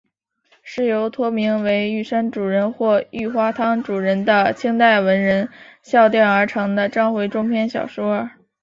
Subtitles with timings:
[0.63, 5.47] 是由托名为玉山主人或玉花堂主人的清代文人
[5.83, 8.27] 校订而成的章回中篇小说。